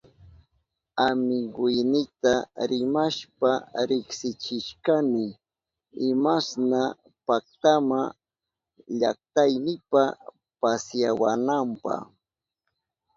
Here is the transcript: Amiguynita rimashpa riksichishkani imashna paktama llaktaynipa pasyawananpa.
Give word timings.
Amiguynita 1.07 2.33
rimashpa 2.71 3.51
riksichishkani 3.89 5.25
imashna 6.09 6.81
paktama 7.25 7.99
llaktaynipa 8.97 10.03
pasyawananpa. 10.61 11.93